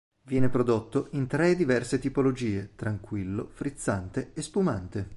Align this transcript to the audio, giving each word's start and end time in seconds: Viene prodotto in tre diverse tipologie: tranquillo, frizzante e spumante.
Viene 0.23 0.49
prodotto 0.49 1.09
in 1.11 1.27
tre 1.27 1.55
diverse 1.55 1.99
tipologie: 1.99 2.71
tranquillo, 2.75 3.47
frizzante 3.53 4.31
e 4.33 4.41
spumante. 4.41 5.09